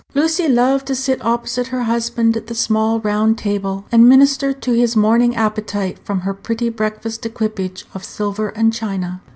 [0.15, 4.71] Lucy loved to sit opposite her husband at the small round table, and minister to
[4.73, 9.21] his morning appetite from her pretty breakfast equipage of silver and china.